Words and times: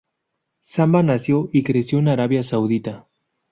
Samba 0.61 1.03
nació 1.03 1.51
y 1.53 1.61
creció 1.61 1.99
en 1.99 2.07
Arabia 2.07 2.41
Saudita. 2.41 3.05